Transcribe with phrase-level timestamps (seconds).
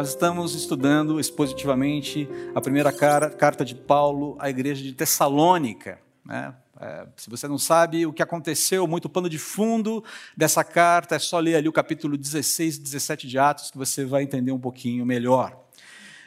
[0.00, 5.98] Nós estamos estudando expositivamente a primeira carta de Paulo à igreja de Tessalônica.
[6.24, 6.54] Né?
[6.80, 10.02] É, se você não sabe o que aconteceu, muito pano de fundo
[10.34, 14.06] dessa carta, é só ler ali o capítulo 16 e 17 de Atos que você
[14.06, 15.54] vai entender um pouquinho melhor.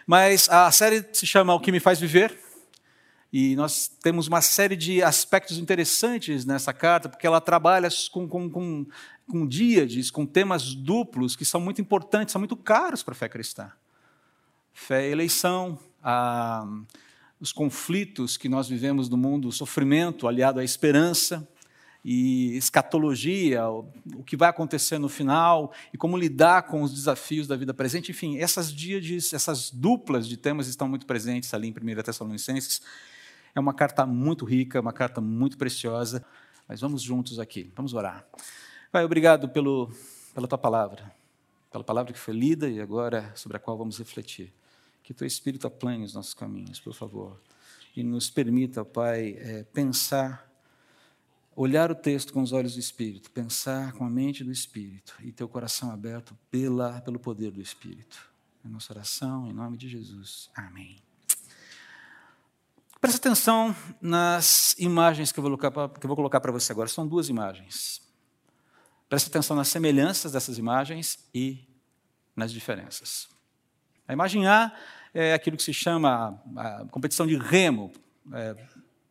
[0.05, 2.42] Mas a série se chama O que me faz viver.
[3.33, 8.47] E nós temos uma série de aspectos interessantes nessa carta, porque ela trabalha com, com,
[8.47, 8.85] com,
[9.27, 13.27] com díades, com temas duplos que são muito importantes, são muito caros para a fé
[13.27, 13.71] cristã.
[14.71, 16.63] Fé e eleição, a
[17.43, 21.45] os conflitos que nós vivemos no mundo, o sofrimento aliado à esperança
[22.03, 27.57] e escatologia, o que vai acontecer no final e como lidar com os desafios da
[27.57, 28.11] vida presente.
[28.11, 32.81] Enfim, essas dias, essas duplas de temas estão muito presentes ali em 1 Tessalonicenses.
[33.55, 36.25] É uma carta muito rica, uma carta muito preciosa,
[36.67, 38.25] mas vamos juntos aqui, vamos orar.
[38.91, 39.91] Pai, obrigado pelo,
[40.33, 41.11] pela tua palavra,
[41.71, 44.53] pela palavra que foi lida e agora sobre a qual vamos refletir.
[45.03, 47.39] Que teu Espírito aplane os nossos caminhos, por favor.
[47.95, 50.49] E nos permita, Pai, é, pensar,
[51.55, 55.31] olhar o texto com os olhos do Espírito, pensar com a mente do Espírito e
[55.31, 58.31] teu coração aberto pela, pelo poder do Espírito.
[58.65, 60.49] É nossa oração, em nome de Jesus.
[60.55, 61.12] Amém.
[63.03, 66.87] Presta atenção nas imagens que eu vou colocar para você agora.
[66.87, 68.01] São duas imagens.
[69.09, 71.67] Presta atenção nas semelhanças dessas imagens e
[72.33, 73.27] nas diferenças.
[74.07, 74.71] A imagem A
[75.13, 77.91] é aquilo que se chama a competição de remo.
[78.31, 78.55] É,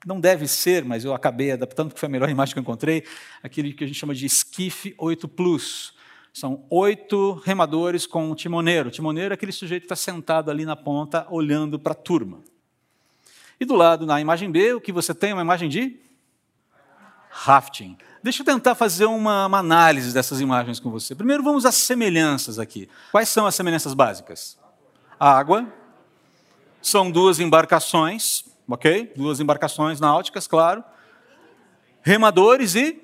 [0.06, 3.04] não deve ser, mas eu acabei adaptando, porque foi a melhor imagem que eu encontrei,
[3.42, 5.92] aquele que a gente chama de esquife 8 Plus.
[6.32, 8.88] São oito remadores com um timoneiro.
[8.88, 12.42] O timoneiro é aquele sujeito que está sentado ali na ponta, olhando para a turma.
[13.58, 16.00] E do lado, na imagem B, o que você tem é uma imagem de
[17.30, 17.96] rafting.
[18.22, 21.14] Deixa eu tentar fazer uma, uma análise dessas imagens com você.
[21.14, 22.88] Primeiro, vamos às semelhanças aqui.
[23.10, 24.60] Quais são as semelhanças básicas?
[25.22, 25.72] água,
[26.80, 29.12] são duas embarcações, ok?
[29.14, 30.82] Duas embarcações náuticas, claro.
[32.02, 33.00] Remadores e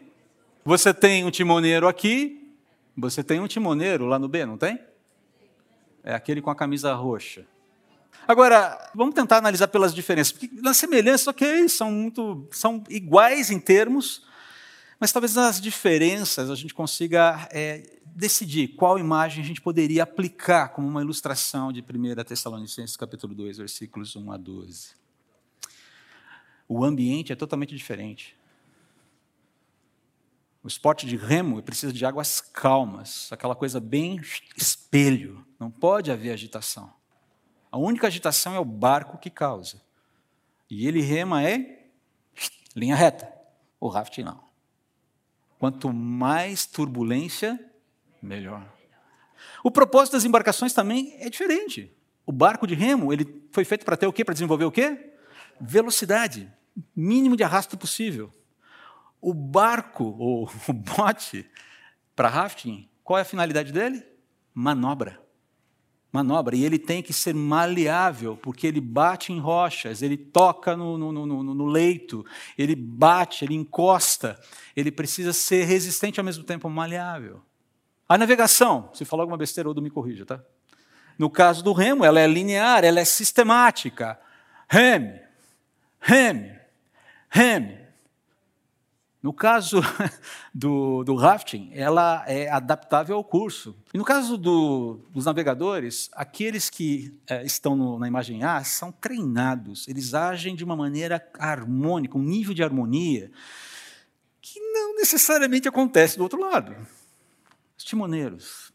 [0.64, 2.52] você tem um timoneiro aqui,
[2.96, 4.80] você tem um timoneiro lá no B, não tem?
[6.02, 7.46] É aquele com a camisa roxa.
[8.28, 13.58] Agora, vamos tentar analisar pelas diferenças, porque nas semelhanças, ok, são muito, são iguais em
[13.58, 14.22] termos,
[15.00, 20.68] mas talvez nas diferenças a gente consiga é, decidir qual imagem a gente poderia aplicar
[20.68, 24.90] como uma ilustração de 1 Tessalonicenses capítulo 2, versículos 1 a 12.
[26.68, 28.36] O ambiente é totalmente diferente.
[30.62, 34.20] O esporte de remo precisa de águas calmas, aquela coisa bem
[34.54, 35.46] espelho.
[35.58, 36.97] Não pode haver agitação.
[37.70, 39.80] A única agitação é o barco que causa.
[40.70, 41.86] E ele rema é
[42.74, 43.32] linha reta.
[43.80, 44.40] O raft não.
[45.58, 47.58] Quanto mais turbulência,
[48.22, 48.66] melhor.
[49.62, 51.92] O propósito das embarcações também é diferente.
[52.24, 54.24] O barco de remo, ele foi feito para ter o quê?
[54.24, 55.14] Para desenvolver o quê?
[55.60, 56.52] Velocidade,
[56.94, 58.32] mínimo de arrasto possível.
[59.20, 61.48] O barco, ou o bote,
[62.14, 64.04] para rafting, qual é a finalidade dele?
[64.54, 65.20] Manobra.
[66.12, 66.56] Manobra.
[66.56, 71.12] E ele tem que ser maleável, porque ele bate em rochas, ele toca no, no,
[71.12, 72.24] no, no leito,
[72.56, 74.40] ele bate, ele encosta.
[74.74, 77.42] Ele precisa ser resistente ao mesmo tempo maleável.
[78.08, 80.40] A navegação, se falar alguma besteira, ou me corrija, tá?
[81.18, 84.18] No caso do remo, ela é linear, ela é sistemática.
[84.68, 85.20] Reme,
[86.00, 86.58] reme,
[87.28, 87.87] reme.
[89.20, 89.80] No caso
[90.54, 93.76] do, do, rafting, ela é adaptável ao curso.
[93.92, 98.92] E no caso do, dos navegadores, aqueles que é, estão no, na imagem A são
[98.92, 103.30] treinados, eles agem de uma maneira harmônica, um nível de harmonia
[104.40, 106.74] que não necessariamente acontece do outro lado.
[107.76, 108.72] Os timoneiros,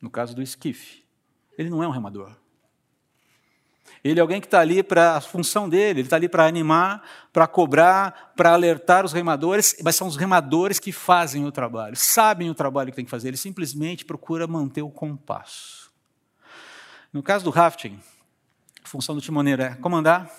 [0.00, 1.04] no caso do esquife,
[1.58, 2.36] ele não é um remador.
[4.02, 7.02] Ele é alguém que está ali para a função dele, ele está ali para animar,
[7.32, 12.48] para cobrar, para alertar os remadores, mas são os remadores que fazem o trabalho, sabem
[12.50, 15.90] o trabalho que tem que fazer, ele simplesmente procura manter o compasso.
[17.12, 17.98] No caso do rafting,
[18.84, 20.30] a função do timoneiro é comandar,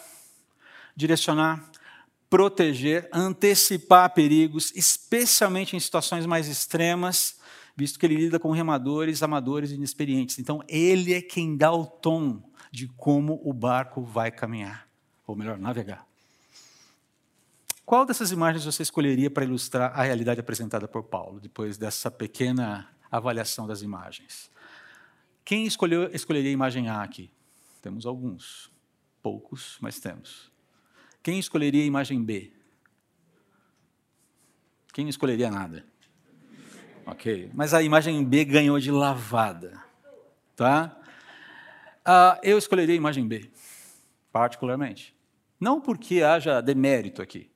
[0.96, 1.64] direcionar,
[2.30, 7.40] proteger, antecipar perigos, especialmente em situações mais extremas
[7.80, 10.38] visto que ele lida com remadores, amadores e inexperientes.
[10.38, 14.88] Então, ele é quem dá o tom de como o barco vai caminhar,
[15.26, 16.06] ou melhor, navegar.
[17.86, 22.88] Qual dessas imagens você escolheria para ilustrar a realidade apresentada por Paulo, depois dessa pequena
[23.10, 24.52] avaliação das imagens?
[25.44, 27.32] Quem escolheu, escolheria a imagem A aqui?
[27.82, 28.72] Temos alguns,
[29.24, 30.52] poucos, mas temos.
[31.24, 32.54] Quem escolheria a imagem B?
[34.94, 35.86] Quem escolheria nada?
[37.08, 37.50] Ok.
[37.56, 39.84] Mas a imagem B ganhou de lavada.
[40.56, 40.99] Tá?
[42.12, 43.52] Ah, eu escolheria a imagem B,
[44.32, 45.16] particularmente.
[45.60, 47.52] Não porque haja demérito aqui,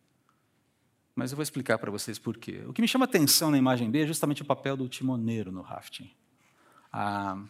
[1.15, 2.63] mas eu vou explicar para vocês por quê.
[2.67, 5.63] O que me chama atenção na imagem B é justamente o papel do timoneiro no
[5.63, 6.11] rafting.
[6.91, 7.43] Ah,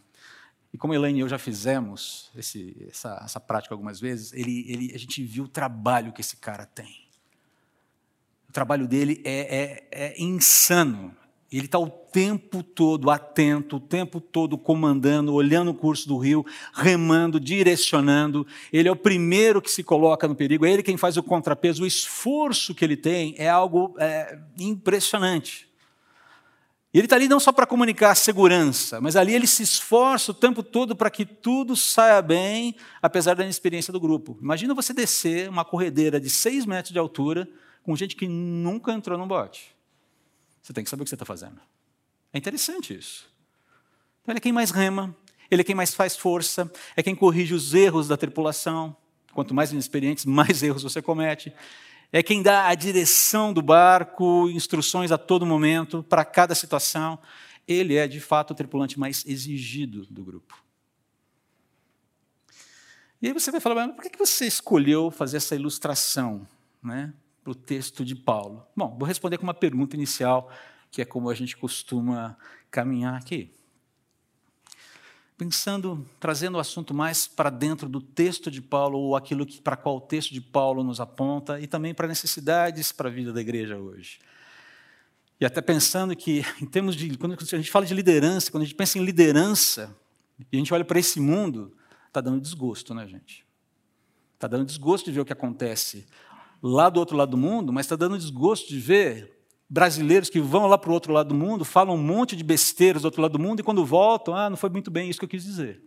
[0.72, 4.96] e como Elaine e eu já fizemos esse, essa, essa, prática algumas vezes, ele, ele,
[4.96, 7.10] a gente viu o trabalho que esse cara tem.
[8.48, 11.14] O trabalho dele é, é, é insano.
[11.58, 16.44] Ele está o tempo todo atento, o tempo todo comandando, olhando o curso do rio,
[16.74, 18.46] remando, direcionando.
[18.72, 21.84] Ele é o primeiro que se coloca no perigo, é ele quem faz o contrapeso.
[21.84, 25.72] O esforço que ele tem é algo é, impressionante.
[26.94, 30.62] Ele está ali não só para comunicar segurança, mas ali ele se esforça o tempo
[30.62, 34.38] todo para que tudo saia bem, apesar da inexperiência do grupo.
[34.42, 37.50] Imagina você descer uma corredeira de seis metros de altura
[37.82, 39.74] com gente que nunca entrou num bote.
[40.64, 41.60] Você tem que saber o que você está fazendo.
[42.32, 43.30] É interessante isso.
[44.22, 45.14] Então, ele é quem mais rema,
[45.52, 48.96] ele é quem mais faz força, é quem corrige os erros da tripulação.
[49.34, 51.54] Quanto mais inexperientes, mais erros você comete.
[52.14, 57.20] É quem dá a direção do barco, instruções a todo momento, para cada situação.
[57.68, 60.64] Ele é, de fato, o tripulante mais exigido do grupo.
[63.22, 66.48] E aí você vai falar, mas por que você escolheu fazer essa ilustração?
[66.82, 67.14] Né?
[67.44, 68.66] Para o texto de Paulo?
[68.76, 70.50] Bom, vou responder com uma pergunta inicial,
[70.90, 72.38] que é como a gente costuma
[72.72, 73.54] caminhar aqui.
[75.38, 79.76] Pensando, trazendo o assunto mais para dentro do texto de Paulo, ou aquilo que, para
[79.76, 83.42] qual o texto de Paulo nos aponta, e também para necessidades para a vida da
[83.42, 84.20] igreja hoje.
[85.42, 87.18] E até pensando que, em termos de.
[87.18, 89.94] Quando a gente fala de liderança, quando a gente pensa em liderança,
[90.40, 91.76] e a gente olha para esse mundo,
[92.08, 93.46] está dando desgosto, né, gente?
[94.36, 96.06] Está dando desgosto de ver o que acontece
[96.64, 99.34] lá do outro lado do mundo, mas está dando desgosto de ver
[99.70, 103.02] brasileiros que vão lá para o outro lado do mundo, falam um monte de besteiras
[103.02, 105.26] do outro lado do mundo e quando voltam, ah, não foi muito bem isso que
[105.26, 105.82] eu quis dizer.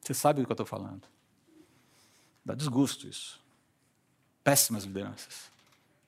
[0.00, 1.02] Você sabe do que eu estou falando.
[2.44, 3.40] Dá desgosto isso.
[4.44, 5.50] Péssimas lideranças.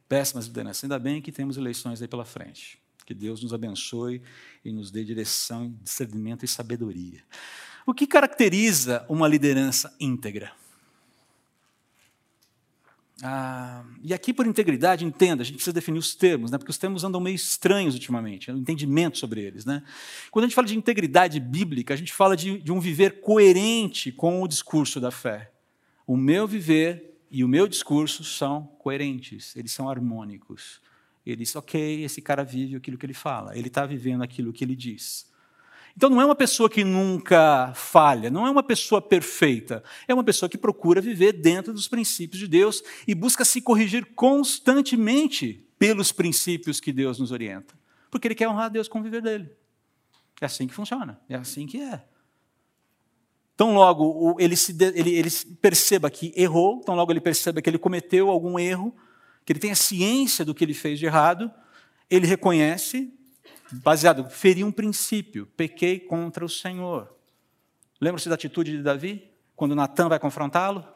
[0.08, 0.84] Péssimas lideranças.
[0.84, 2.78] Ainda bem que temos eleições aí pela frente.
[3.04, 4.22] Que Deus nos abençoe
[4.64, 7.22] e nos dê direção, discernimento e sabedoria.
[7.84, 10.52] O que caracteriza uma liderança íntegra?
[13.20, 16.78] Ah, e aqui, por integridade, entenda, a gente precisa definir os termos, né, porque os
[16.78, 19.64] termos andam meio estranhos ultimamente, o entendimento sobre eles.
[19.64, 19.82] Né?
[20.30, 24.10] Quando a gente fala de integridade bíblica, a gente fala de, de um viver coerente
[24.10, 25.52] com o discurso da fé.
[26.06, 30.80] O meu viver e o meu discurso são coerentes, eles são harmônicos.
[31.24, 34.64] Ele diz, ok, esse cara vive aquilo que ele fala, ele está vivendo aquilo que
[34.64, 35.30] ele diz.
[35.96, 40.24] Então não é uma pessoa que nunca falha, não é uma pessoa perfeita, é uma
[40.24, 46.12] pessoa que procura viver dentro dos princípios de Deus e busca se corrigir constantemente pelos
[46.12, 47.74] princípios que Deus nos orienta,
[48.10, 49.50] porque ele quer honrar Deus com o viver dele.
[50.40, 52.02] É assim que funciona, é assim que é.
[53.56, 55.30] Tão logo ele, se, ele, ele
[55.60, 58.94] perceba que errou, tão logo ele perceba que ele cometeu algum erro,
[59.44, 61.50] que ele tenha ciência do que ele fez de errado,
[62.08, 63.12] ele reconhece,
[63.72, 67.14] baseado, feri um princípio, pequei contra o Senhor.
[68.00, 69.30] Lembra-se da atitude de Davi?
[69.54, 70.86] Quando Natan vai confrontá-lo?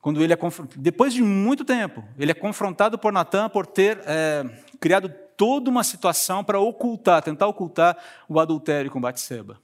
[0.00, 0.38] Quando ele é
[0.76, 4.44] depois de muito tempo, ele é confrontado por Natan por ter é,
[4.78, 7.96] criado toda uma situação para ocultar, tentar ocultar
[8.28, 9.60] o adultério com Batseba.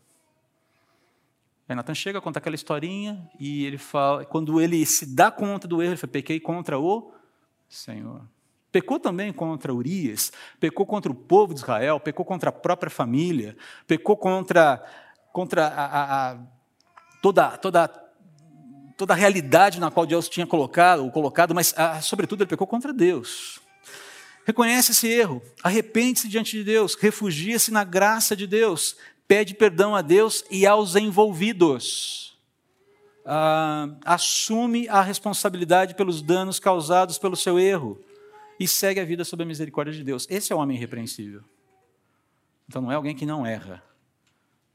[1.68, 5.80] Aí Natan chega, conta aquela historinha e ele fala, quando ele se dá conta do
[5.80, 7.14] erro, ele fala: pequei contra o
[7.68, 8.22] Senhor.
[8.72, 13.54] Pecou também contra Urias, pecou contra o povo de Israel, pecou contra a própria família,
[13.86, 14.82] pecou contra,
[15.30, 16.38] contra a, a, a,
[17.20, 17.88] toda, toda,
[18.96, 23.60] toda a realidade na qual Deus tinha colocado, colocado mas, sobretudo, ele pecou contra Deus.
[24.46, 28.96] Reconhece esse erro, arrepende-se diante de Deus, refugia-se na graça de Deus,
[29.28, 32.38] pede perdão a Deus e aos envolvidos.
[33.24, 38.02] Ah, assume a responsabilidade pelos danos causados pelo seu erro
[38.62, 40.24] e segue a vida sob a misericórdia de Deus.
[40.30, 41.42] Esse é o homem irrepreensível.
[42.68, 43.82] Então não é alguém que não erra,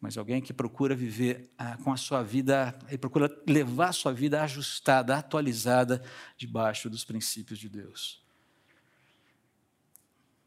[0.01, 4.11] mas alguém que procura viver ah, com a sua vida, e procura levar a sua
[4.11, 6.03] vida ajustada, atualizada,
[6.35, 8.21] debaixo dos princípios de Deus.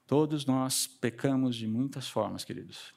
[0.07, 2.93] Todos nós pecamos de muitas formas, queridos.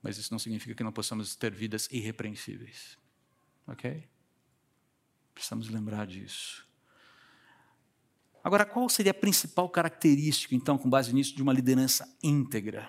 [0.00, 2.96] Mas isso não significa que não possamos ter vidas irrepreensíveis.
[3.66, 4.08] Ok?
[5.34, 6.67] Precisamos lembrar disso.
[8.48, 12.88] Agora, qual seria a principal característica, então, com base nisso, de uma liderança íntegra?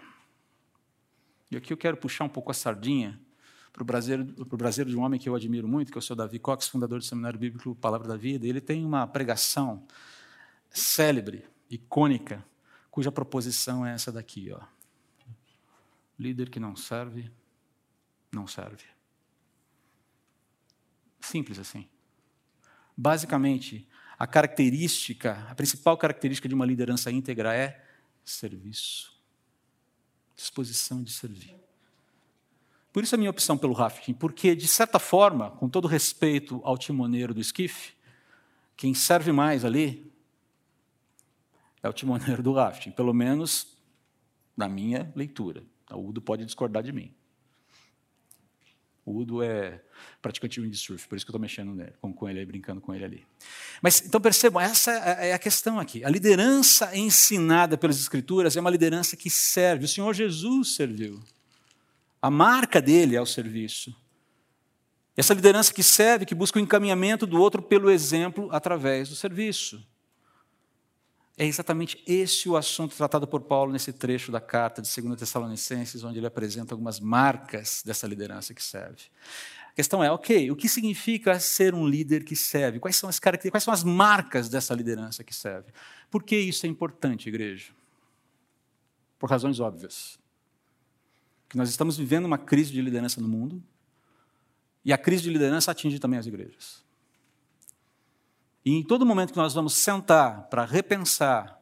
[1.52, 3.20] E aqui eu quero puxar um pouco a sardinha
[3.74, 6.40] para o brasileiro, de um homem que eu admiro muito, que é o seu Davi
[6.40, 8.48] Cox, fundador do Seminário Bíblico Palavra da Vida.
[8.48, 9.86] Ele tem uma pregação
[10.72, 12.42] célebre, icônica,
[12.90, 14.54] cuja proposição é essa daqui.
[14.54, 14.62] Ó.
[16.18, 17.30] Líder que não serve,
[18.32, 18.86] não serve.
[21.20, 21.86] Simples assim.
[22.96, 23.86] Basicamente,
[24.20, 27.82] a característica, a principal característica de uma liderança íntegra é
[28.26, 29.18] serviço.
[30.36, 31.56] Disposição de servir.
[32.92, 36.78] Por isso a minha opção pelo rafting, porque, de certa forma, com todo respeito ao
[36.78, 37.94] timoneiro do esquife,
[38.76, 40.12] quem serve mais ali
[41.82, 43.78] é o timoneiro do rafting, pelo menos
[44.58, 45.64] na minha leitura.
[45.92, 47.14] O Udo pode discordar de mim.
[49.10, 49.82] O Udo é
[50.22, 52.94] praticante de windsurf, por isso que eu estou mexendo nele, com, com ele, brincando com
[52.94, 53.26] ele ali.
[53.82, 56.06] Mas então percebam, essa é, é a questão aqui.
[56.06, 59.86] A liderança ensinada pelas Escrituras é uma liderança que serve.
[59.86, 61.20] O Senhor Jesus serviu.
[62.22, 63.96] A marca dele é o serviço.
[65.18, 69.84] Essa liderança que serve, que busca o encaminhamento do outro pelo exemplo através do serviço.
[71.40, 76.04] É exatamente esse o assunto tratado por Paulo nesse trecho da carta de 2 Tessalonicenses,
[76.04, 79.04] onde ele apresenta algumas marcas dessa liderança que serve.
[79.72, 82.78] A questão é, ok, o que significa ser um líder que serve?
[82.78, 85.72] Quais são as características, quais são as marcas dessa liderança que serve?
[86.12, 87.72] Por que isso é importante, igreja?
[89.18, 90.20] Por razões óbvias.
[91.48, 93.64] Que nós estamos vivendo uma crise de liderança no mundo,
[94.84, 96.84] e a crise de liderança atinge também as igrejas.
[98.70, 101.60] E em todo momento que nós vamos sentar para repensar,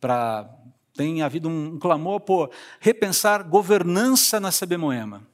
[0.00, 0.52] para
[0.92, 2.50] tem havido um clamor por
[2.80, 5.24] repensar governança na CB Moema.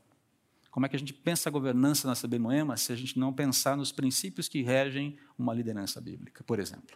[0.70, 3.32] Como é que a gente pensa a governança na CB Moema se a gente não
[3.32, 6.94] pensar nos princípios que regem uma liderança bíblica, por exemplo?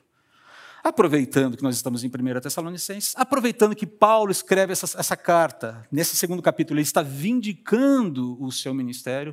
[0.85, 6.15] Aproveitando que nós estamos em 1 Tessalonicenses, aproveitando que Paulo escreve essa, essa carta, nesse
[6.17, 9.31] segundo capítulo, ele está vindicando o seu ministério,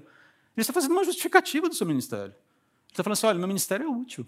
[0.56, 2.32] ele está fazendo uma justificativa do seu ministério.
[2.32, 4.26] Ele está falando assim: olha, meu ministério é útil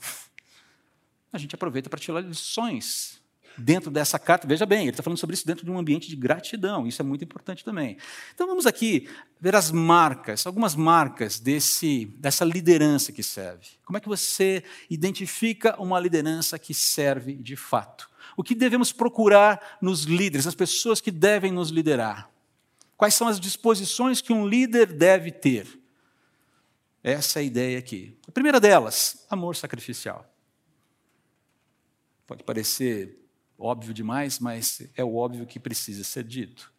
[1.37, 3.21] a gente aproveita para tirar lições
[3.57, 4.47] dentro dessa carta.
[4.47, 7.05] Veja bem, ele está falando sobre isso dentro de um ambiente de gratidão, isso é
[7.05, 7.97] muito importante também.
[8.33, 13.67] Então vamos aqui ver as marcas, algumas marcas desse, dessa liderança que serve.
[13.83, 18.09] Como é que você identifica uma liderança que serve de fato?
[18.35, 22.29] O que devemos procurar nos líderes, nas pessoas que devem nos liderar?
[22.95, 25.67] Quais são as disposições que um líder deve ter?
[27.03, 28.17] Essa é a ideia aqui.
[28.27, 30.29] A primeira delas, amor sacrificial.
[32.27, 33.17] Pode parecer
[33.57, 36.71] óbvio demais, mas é o óbvio que precisa ser dito.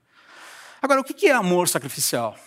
[0.81, 2.39] Agora, o que é amor sacrificial?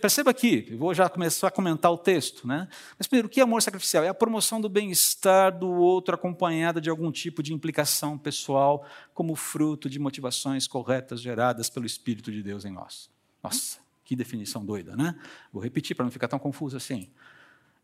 [0.00, 2.68] Perceba aqui, eu vou já começar a comentar o texto, né?
[2.98, 4.02] Mas primeiro, o que é amor sacrificial?
[4.02, 8.84] É a promoção do bem-estar do outro acompanhada de algum tipo de implicação pessoal,
[9.14, 13.08] como fruto de motivações corretas geradas pelo Espírito de Deus em nós.
[13.40, 15.14] Nossa, que definição doida, né?
[15.52, 17.08] Vou repetir para não ficar tão confuso assim.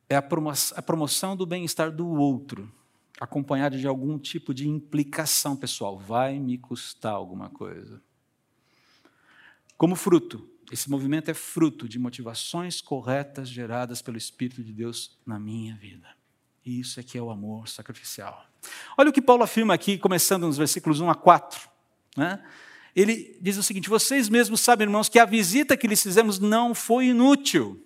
[0.08, 2.70] É a promoção do bem-estar do outro,
[3.20, 5.98] acompanhado de algum tipo de implicação pessoal.
[5.98, 8.02] Vai me custar alguma coisa.
[9.76, 15.38] Como fruto, esse movimento é fruto de motivações corretas geradas pelo Espírito de Deus na
[15.38, 16.08] minha vida.
[16.64, 18.46] E isso é que é o amor sacrificial.
[18.96, 21.68] Olha o que Paulo afirma aqui, começando nos versículos 1 a 4.
[22.16, 22.42] Né?
[22.96, 26.74] Ele diz o seguinte: Vocês mesmos sabem, irmãos, que a visita que lhes fizemos não
[26.74, 27.84] foi inútil.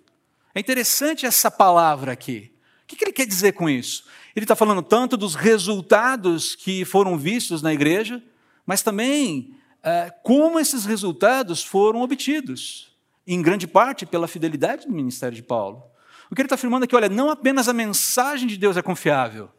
[0.54, 2.52] É interessante essa palavra aqui.
[2.90, 4.04] O que ele quer dizer com isso?
[4.34, 8.22] Ele está falando tanto dos resultados que foram vistos na igreja,
[8.64, 15.36] mas também é, como esses resultados foram obtidos, em grande parte pela fidelidade do ministério
[15.36, 15.82] de Paulo.
[16.30, 18.82] O que ele está afirmando é que, olha, não apenas a mensagem de Deus é
[18.82, 19.50] confiável,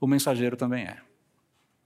[0.00, 1.09] o mensageiro também é.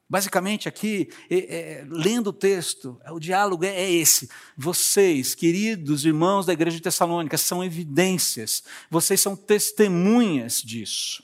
[0.09, 4.29] Basicamente, aqui, é, é, lendo o texto, o diálogo é, é esse.
[4.57, 11.23] Vocês, queridos irmãos da igreja de Tessalônica, são evidências, vocês são testemunhas disso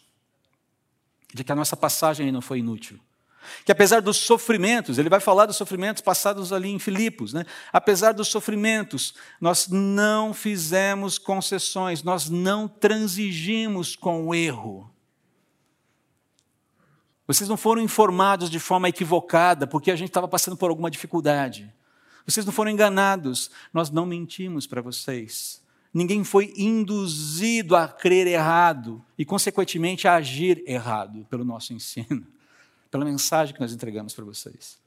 [1.33, 2.99] de que a nossa passagem não foi inútil.
[3.65, 7.45] Que apesar dos sofrimentos, ele vai falar dos sofrimentos passados ali em Filipos, né?
[7.73, 14.91] apesar dos sofrimentos, nós não fizemos concessões, nós não transigimos com o erro.
[17.31, 21.73] Vocês não foram informados de forma equivocada porque a gente estava passando por alguma dificuldade.
[22.27, 25.63] Vocês não foram enganados, nós não mentimos para vocês.
[25.95, 32.27] Ninguém foi induzido a crer errado e, consequentemente, a agir errado pelo nosso ensino,
[32.91, 34.81] pela mensagem que nós entregamos para vocês.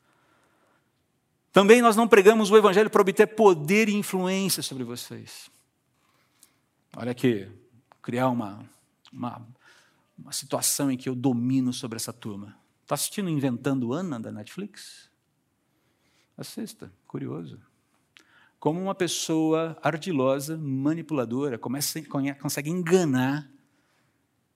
[1.54, 5.50] Também nós não pregamos o Evangelho para obter poder e influência sobre vocês.
[6.98, 7.48] Olha aqui,
[8.02, 8.70] criar uma,
[9.14, 9.42] uma,
[10.18, 12.58] uma situação em que eu domino sobre essa turma.
[12.82, 15.10] Está assistindo Inventando Ana da Netflix?
[16.38, 17.60] Assista, curioso
[18.64, 22.02] como uma pessoa ardilosa, manipuladora, começa,
[22.40, 23.52] consegue enganar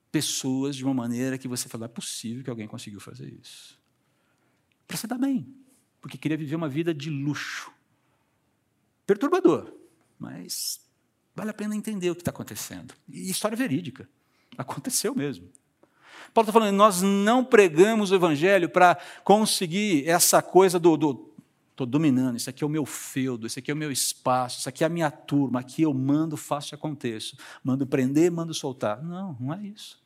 [0.10, 3.78] pessoas de uma maneira que você fala, é possível que alguém conseguiu fazer isso.
[4.88, 5.54] Para você dar bem,
[6.00, 7.70] porque queria viver uma vida de luxo.
[9.06, 9.74] Perturbador,
[10.18, 10.80] mas
[11.36, 12.94] vale a pena entender o que está acontecendo.
[13.10, 14.10] E história verídica.
[14.58, 15.50] Aconteceu mesmo.
[16.34, 21.34] Paulo está falando, nós não pregamos o evangelho para conseguir essa coisa do, do
[21.72, 24.70] estou dominando, isso aqui é o meu feudo, isso aqui é o meu espaço, isso
[24.70, 27.38] aqui é a minha turma, aqui eu mando, faço e aconteço.
[27.64, 29.04] Mando prender, mando soltar.
[29.04, 30.00] Não, não é isso.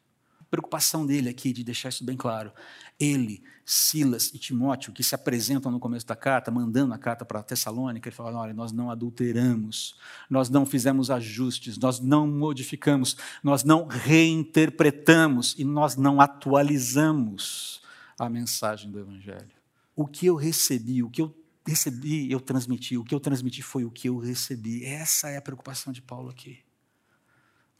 [0.51, 2.51] Preocupação dele aqui, de deixar isso bem claro,
[2.99, 7.41] ele, Silas e Timóteo, que se apresentam no começo da carta, mandando a carta para
[7.41, 9.95] Tessalônica, ele fala: olha, nós não adulteramos,
[10.29, 17.81] nós não fizemos ajustes, nós não modificamos, nós não reinterpretamos e nós não atualizamos
[18.19, 19.55] a mensagem do Evangelho.
[19.95, 21.33] O que eu recebi, o que eu
[21.65, 22.97] recebi, eu transmiti.
[22.97, 24.83] O que eu transmiti foi o que eu recebi.
[24.83, 26.59] Essa é a preocupação de Paulo aqui.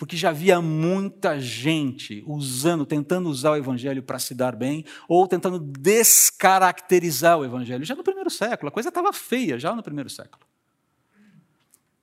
[0.01, 5.27] Porque já havia muita gente usando, tentando usar o evangelho para se dar bem, ou
[5.27, 7.86] tentando descaracterizar o evangelho.
[7.86, 10.43] Já no primeiro século, a coisa estava feia, já no primeiro século.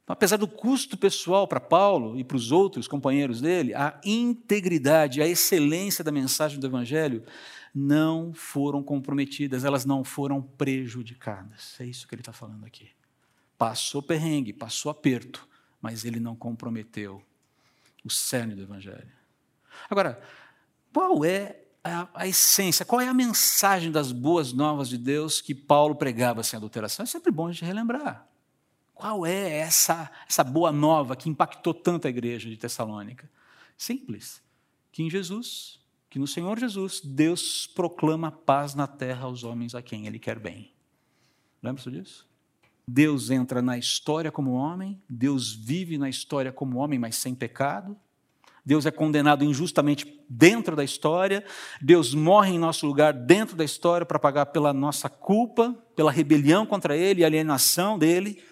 [0.07, 5.27] Apesar do custo pessoal para Paulo e para os outros companheiros dele, a integridade, a
[5.27, 7.25] excelência da mensagem do evangelho
[7.75, 11.75] não foram comprometidas, elas não foram prejudicadas.
[11.81, 12.91] É isso que ele está falando aqui.
[13.59, 15.49] Passou perrengue, passou aperto,
[15.83, 17.21] mas ele não comprometeu
[18.05, 19.13] o cerne do Evangelho.
[19.89, 20.21] Agora,
[20.93, 25.55] qual é a, a, essência, qual é a mensagem das boas novas de Deus que
[25.55, 27.05] Paulo pregava sem adulteração?
[27.05, 28.27] É sempre bom a gente relembrar.
[28.95, 33.31] Qual é essa, essa boa nova que impactou tanto a igreja de Tessalônica?
[33.77, 34.43] Simples.
[34.91, 35.79] Que em Jesus
[36.11, 40.39] que no Senhor Jesus, Deus proclama paz na terra aos homens a quem Ele quer
[40.39, 40.73] bem.
[41.63, 42.28] Lembra-se disso?
[42.91, 47.95] Deus entra na história como homem, Deus vive na história como homem, mas sem pecado.
[48.65, 51.45] Deus é condenado injustamente dentro da história,
[51.83, 56.65] Deus morre em nosso lugar dentro da história para pagar pela nossa culpa, pela rebelião
[56.65, 58.43] contra Ele e alienação dele.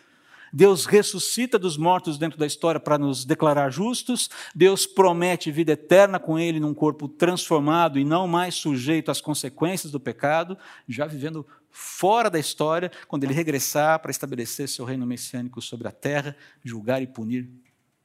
[0.52, 4.28] Deus ressuscita dos mortos dentro da história para nos declarar justos.
[4.54, 9.90] Deus promete vida eterna com Ele num corpo transformado e não mais sujeito às consequências
[9.90, 11.46] do pecado, já vivendo
[11.76, 16.34] fora da história, quando Ele regressar para estabelecer seu reino messiânico sobre a terra,
[16.64, 17.50] julgar e punir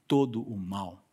[0.05, 1.07] todo o mal.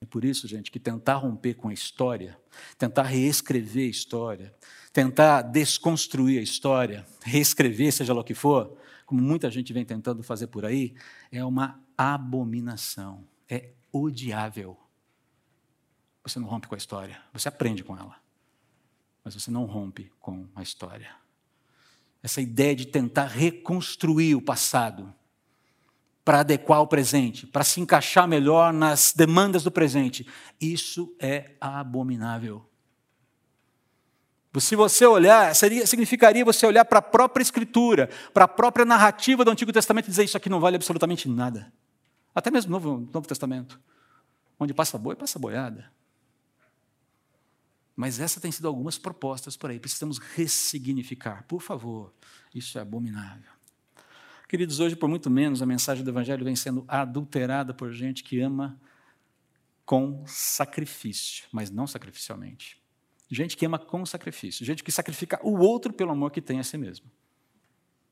[0.00, 2.38] É por isso, gente, que tentar romper com a história,
[2.78, 4.54] tentar reescrever a história,
[4.90, 10.22] tentar desconstruir a história, reescrever, seja lá o que for, como muita gente vem tentando
[10.22, 10.94] fazer por aí,
[11.30, 14.78] é uma abominação, é odiável.
[16.22, 18.23] Você não rompe com a história, você aprende com ela,
[19.24, 21.10] mas você não rompe com a história.
[22.22, 25.12] Essa ideia de tentar reconstruir o passado
[26.24, 30.26] para adequar o presente, para se encaixar melhor nas demandas do presente,
[30.60, 32.64] isso é abominável.
[34.58, 39.44] Se você olhar, seria, significaria você olhar para a própria Escritura, para a própria narrativa
[39.44, 41.72] do Antigo Testamento e dizer isso aqui não vale absolutamente nada.
[42.32, 43.80] Até mesmo no Novo, Novo Testamento.
[44.58, 45.90] Onde passa boi, passa boiada.
[47.96, 49.78] Mas essa tem sido algumas propostas por aí.
[49.78, 51.44] Precisamos ressignificar.
[51.46, 52.12] Por favor,
[52.54, 53.52] isso é abominável.
[54.48, 58.40] Queridos, hoje, por muito menos, a mensagem do Evangelho vem sendo adulterada por gente que
[58.40, 58.80] ama
[59.84, 62.82] com sacrifício, mas não sacrificialmente.
[63.30, 66.64] Gente que ama com sacrifício, gente que sacrifica o outro pelo amor que tem a
[66.64, 67.10] si mesmo.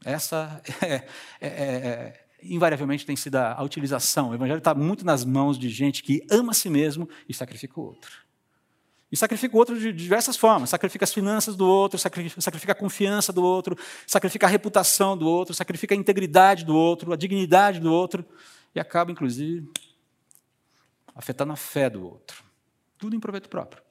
[0.04, 1.06] Essa é, é,
[1.40, 4.30] é, é invariavelmente tem sido a, a utilização.
[4.30, 7.78] O Evangelho está muito nas mãos de gente que ama a si mesmo e sacrifica
[7.78, 8.10] o outro.
[9.12, 10.70] E sacrifica o outro de diversas formas.
[10.70, 15.52] Sacrifica as finanças do outro, sacrifica, a confiança do outro, sacrifica a reputação do outro,
[15.52, 18.24] sacrifica a integridade do outro, a dignidade do outro,
[18.74, 19.70] e acaba, inclusive,
[21.14, 22.42] afetando a fé do outro.
[22.96, 23.82] Tudo em proveito próprio.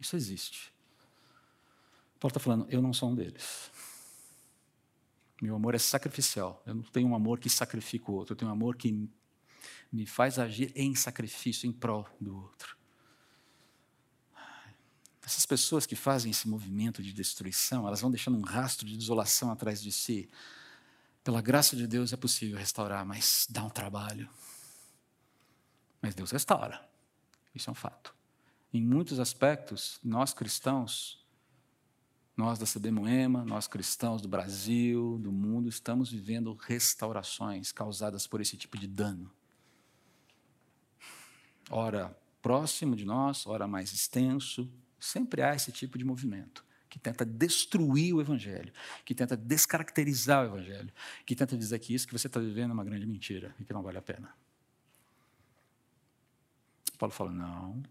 [0.00, 0.72] Isso existe.
[2.18, 3.70] Paulo está falando, eu não sou um deles.
[5.40, 6.60] Meu amor é sacrificial.
[6.66, 8.32] Eu não tenho um amor que sacrifica o outro.
[8.32, 9.08] Eu tenho um amor que
[9.92, 12.76] me faz agir em sacrifício, em prol do outro.
[15.26, 19.50] Essas pessoas que fazem esse movimento de destruição, elas vão deixando um rastro de desolação
[19.50, 20.30] atrás de si.
[21.24, 24.30] Pela graça de Deus é possível restaurar, mas dá um trabalho.
[26.00, 26.88] Mas Deus restaura.
[27.52, 28.14] Isso é um fato.
[28.72, 31.26] Em muitos aspectos, nós cristãos,
[32.36, 38.40] nós da CB Moema, nós cristãos do Brasil, do mundo, estamos vivendo restaurações causadas por
[38.40, 39.28] esse tipo de dano.
[41.68, 44.70] Ora próximo de nós, ora mais extenso,
[45.06, 48.72] sempre há esse tipo de movimento que tenta destruir o Evangelho,
[49.04, 50.90] que tenta descaracterizar o Evangelho,
[51.26, 53.72] que tenta dizer que isso que você está vivendo é uma grande mentira e que
[53.72, 54.32] não vale a pena.
[56.96, 57.82] Paulo fala: não,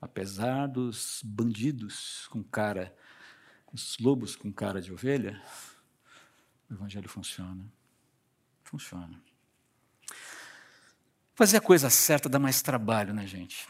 [0.00, 2.94] apesar dos bandidos com cara,
[3.72, 5.42] os lobos com cara de ovelha,
[6.68, 7.64] o evangelho funciona.
[8.62, 9.20] Funciona.
[11.34, 13.66] Fazer a coisa certa dá mais trabalho, né, gente?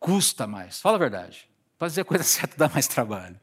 [0.00, 0.80] Custa mais.
[0.80, 1.51] Fala a verdade.
[1.82, 3.34] Fazer a coisa certa dá mais trabalho.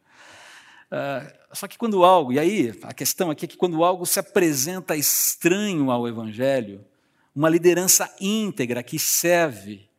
[0.89, 4.17] Uh, só que quando algo, e aí a questão aqui é que quando algo se
[4.17, 6.85] apresenta estranho ao Evangelho,
[7.35, 9.89] uma liderança íntegra que serve,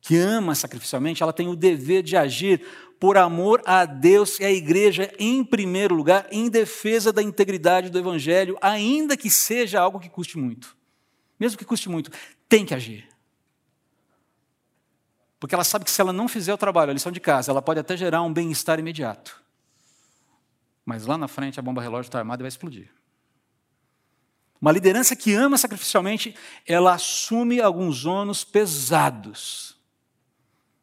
[0.00, 2.66] que ama sacrificialmente, ela tem o dever de agir
[2.98, 7.98] por amor a Deus e à igreja em primeiro lugar, em defesa da integridade do
[7.98, 10.74] Evangelho, ainda que seja algo que custe muito.
[11.38, 12.10] Mesmo que custe muito,
[12.48, 13.06] tem que agir.
[15.38, 17.62] Porque ela sabe que se ela não fizer o trabalho, a lição de casa, ela
[17.62, 19.40] pode até gerar um bem-estar imediato.
[20.84, 22.90] Mas lá na frente a bomba relógio está armada e vai explodir.
[24.60, 26.34] Uma liderança que ama sacrificialmente,
[26.66, 29.76] ela assume alguns ônus pesados.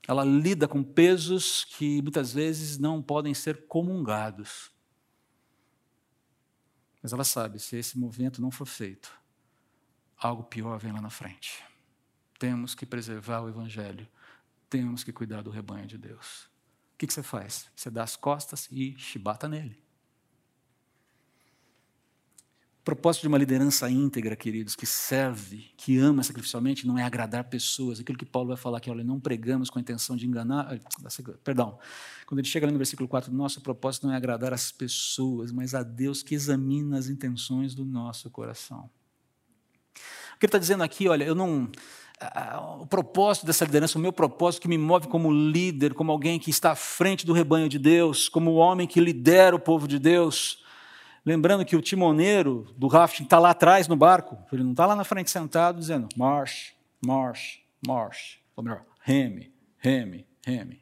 [0.08, 4.72] Ela lida com pesos que muitas vezes não podem ser comungados.
[7.02, 9.12] Mas ela sabe, se esse movimento não for feito,
[10.18, 11.64] algo pior vem lá na frente.
[12.40, 14.08] Temos que preservar o Evangelho,
[14.76, 16.50] temos que cuidar do rebanho de Deus.
[16.94, 17.68] O que, você faz?
[17.74, 19.82] Você dá as costas e chibata nele.
[22.84, 28.02] Propósito de uma liderança íntegra, queridos, que serve, que ama sacrificialmente, não é agradar pessoas.
[28.02, 30.78] Aquilo que Paulo vai falar aqui, olha, não pregamos com a intenção de enganar.
[31.44, 31.80] Perdão.
[32.26, 35.74] Quando ele chega ali no versículo 4, nosso propósito não é agradar as pessoas, mas
[35.74, 38.90] a Deus que examina as intenções do nosso coração.
[40.36, 41.72] O que ele está dizendo aqui, olha, eu não.
[42.80, 46.50] O propósito dessa liderança, o meu propósito que me move como líder, como alguém que
[46.50, 50.00] está à frente do rebanho de Deus, como o homem que lidera o povo de
[50.00, 50.64] Deus.
[51.26, 54.96] Lembrando que o timoneiro do rafting está lá atrás no barco, ele não está lá
[54.96, 56.76] na frente sentado dizendo march,
[57.06, 58.40] march, march.
[58.56, 60.82] Ou melhor, reme, reme, reme.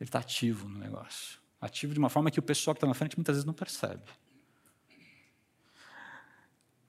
[0.00, 1.38] Ele está ativo no negócio.
[1.60, 4.02] Ativo de uma forma que o pessoal que está na frente muitas vezes não percebe.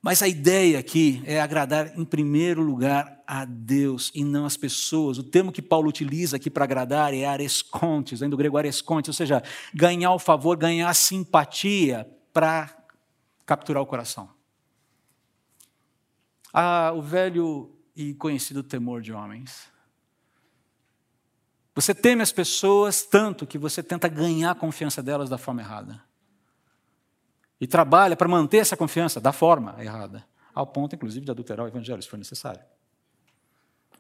[0.08, 5.18] Mas a ideia aqui é agradar em primeiro lugar a Deus e não as pessoas.
[5.18, 9.14] O termo que Paulo utiliza aqui para agradar é arescontes, vem do grego arescontes, ou
[9.14, 9.44] seja,
[9.74, 12.74] ganhar o favor, ganhar a simpatia para
[13.46, 14.30] capturar o coração.
[16.54, 19.68] Ah, o velho e conhecido temor de homens.
[21.76, 26.07] Você teme as pessoas tanto que você tenta ganhar a confiança delas da forma errada
[27.60, 31.70] e trabalha para manter essa confiança da forma errada, ao ponto, inclusive, de adulterar o
[31.70, 32.64] evangelho, se for necessário.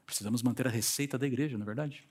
[0.05, 2.07] Precisamos manter a receita da igreja, não é verdade?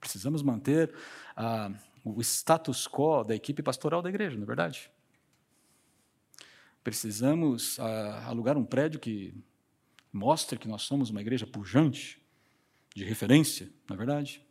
[0.00, 0.92] Precisamos manter
[1.36, 1.70] ah,
[2.04, 4.90] o status quo da equipe pastoral da igreja, não é verdade?
[6.82, 9.34] Precisamos ah, alugar um prédio que
[10.12, 12.20] mostre que nós somos uma igreja pujante,
[12.94, 14.44] de referência, não é verdade?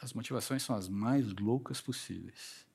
[0.00, 2.65] As motivações são as mais loucas possíveis.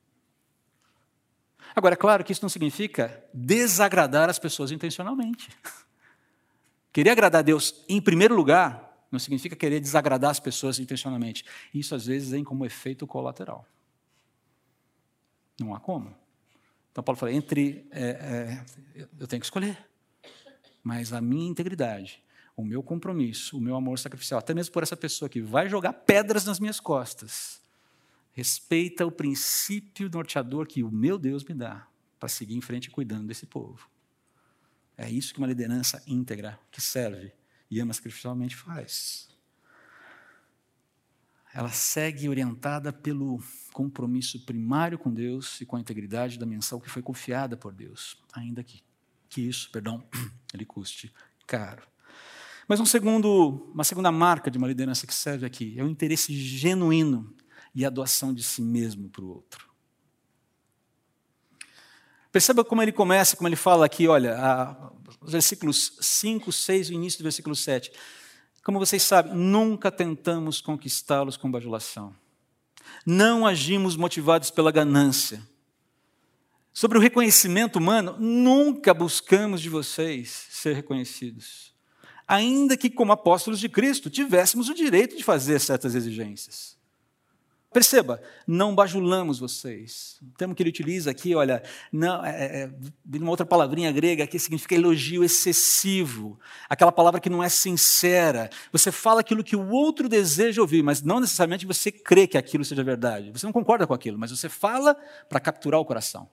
[1.74, 5.50] Agora, é claro que isso não significa desagradar as pessoas intencionalmente.
[6.92, 11.44] Querer agradar a Deus em primeiro lugar não significa querer desagradar as pessoas intencionalmente.
[11.72, 13.66] Isso às vezes vem como efeito colateral.
[15.58, 16.14] Não há como.
[16.90, 19.78] Então Paulo fala: entre é, é, eu tenho que escolher,
[20.82, 22.22] mas a minha integridade,
[22.54, 25.92] o meu compromisso, o meu amor sacrificial, até mesmo por essa pessoa que vai jogar
[25.94, 27.61] pedras nas minhas costas,
[28.32, 31.86] respeita o princípio norteador que o meu Deus me dá
[32.18, 33.88] para seguir em frente cuidando desse povo.
[34.96, 37.32] É isso que uma liderança íntegra, que serve
[37.70, 39.28] e ama sacrificialmente, faz.
[41.54, 43.42] Ela segue orientada pelo
[43.72, 48.16] compromisso primário com Deus e com a integridade da menção que foi confiada por Deus,
[48.32, 48.82] ainda que,
[49.28, 50.02] que isso, perdão,
[50.54, 51.12] lhe custe
[51.46, 51.86] caro.
[52.66, 56.32] Mas um segundo, uma segunda marca de uma liderança que serve aqui é o interesse
[56.32, 57.34] genuíno
[57.74, 59.72] e a doação de si mesmo para o outro.
[62.30, 66.92] Perceba como ele começa, como ele fala aqui, olha, a, os versículos 5, 6 e
[66.92, 67.92] o início do versículo 7.
[68.64, 72.14] Como vocês sabem, nunca tentamos conquistá-los com bajulação.
[73.04, 75.42] Não agimos motivados pela ganância.
[76.72, 81.74] Sobre o reconhecimento humano, nunca buscamos de vocês ser reconhecidos.
[82.26, 86.78] Ainda que, como apóstolos de Cristo, tivéssemos o direito de fazer certas exigências.
[87.72, 90.18] Perceba, não bajulamos vocês.
[90.22, 92.70] O termo que ele utiliza aqui, olha, não, é, é,
[93.16, 98.50] uma outra palavrinha grega que significa elogio excessivo, aquela palavra que não é sincera.
[98.70, 102.64] Você fala aquilo que o outro deseja ouvir, mas não necessariamente você crê que aquilo
[102.64, 103.30] seja verdade.
[103.32, 104.94] Você não concorda com aquilo, mas você fala
[105.28, 106.28] para capturar o coração.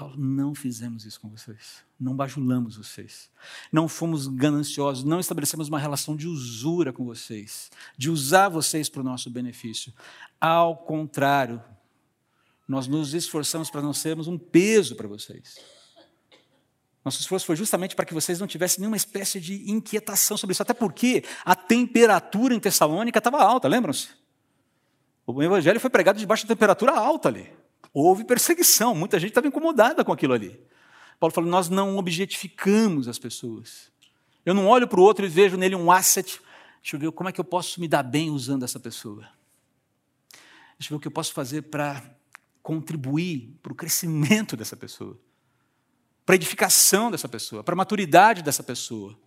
[0.00, 1.84] Paulo, não fizemos isso com vocês.
[2.00, 3.28] Não bajulamos vocês.
[3.70, 5.04] Não fomos gananciosos.
[5.04, 7.70] Não estabelecemos uma relação de usura com vocês.
[7.98, 9.92] De usar vocês para o nosso benefício.
[10.40, 11.62] Ao contrário,
[12.66, 15.58] nós nos esforçamos para não sermos um peso para vocês.
[17.04, 20.62] Nosso esforço foi justamente para que vocês não tivessem nenhuma espécie de inquietação sobre isso,
[20.62, 24.08] até porque a temperatura em Tessalônica estava alta, lembram-se?
[25.26, 27.60] O evangelho foi pregado debaixo da temperatura alta ali.
[27.92, 30.60] Houve perseguição, muita gente estava incomodada com aquilo ali.
[31.18, 33.90] Paulo falou: nós não objetificamos as pessoas.
[34.44, 36.40] Eu não olho para o outro e vejo nele um asset.
[36.82, 39.28] Deixa eu ver como é que eu posso me dar bem usando essa pessoa.
[40.78, 42.02] Deixa eu ver o que eu posso fazer para
[42.62, 45.18] contribuir para o crescimento dessa pessoa
[46.30, 49.18] para a edificação dessa pessoa, para a maturidade dessa pessoa,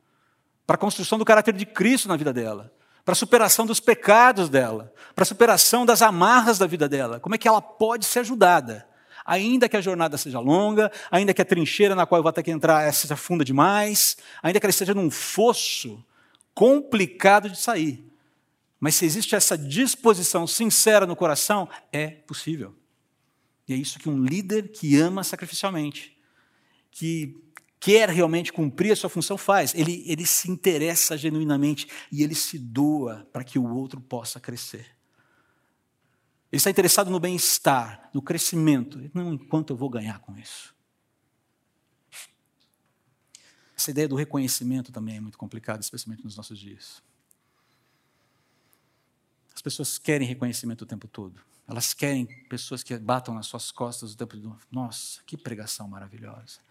[0.66, 2.74] para a construção do caráter de Cristo na vida dela,
[3.04, 7.20] para a superação dos pecados dela, para a superação das amarras da vida dela.
[7.20, 8.88] Como é que ela pode ser ajudada?
[9.26, 12.44] Ainda que a jornada seja longa, ainda que a trincheira na qual eu vou ter
[12.44, 16.04] que entrar seja funda demais, ainda que ela esteja num fosso
[16.54, 18.06] complicado de sair.
[18.80, 22.76] Mas se existe essa disposição sincera no coração, é possível.
[23.68, 26.14] E é isso que um líder que ama sacrificialmente
[26.94, 27.42] que
[27.84, 29.76] quer realmente cumprir a sua função faz.
[29.76, 34.96] Ele, ele se interessa genuinamente e ele se doa para que o outro possa crescer.
[36.50, 40.74] Ele está interessado no bem-estar, no crescimento, não enquanto eu vou ganhar com isso.
[43.76, 47.04] Essa ideia do reconhecimento também é muito complicada, especialmente nos nossos dias.
[49.54, 51.42] As pessoas querem reconhecimento o tempo todo.
[51.68, 54.58] Elas querem pessoas que batam nas suas costas o tempo todo.
[54.72, 56.62] Nossa, que pregação maravilhosa.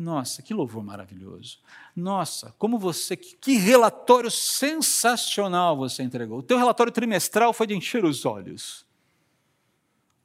[0.00, 1.58] Nossa, que louvor maravilhoso.
[1.94, 6.38] Nossa, como você, que relatório sensacional você entregou.
[6.38, 8.86] O teu relatório trimestral foi de encher os olhos.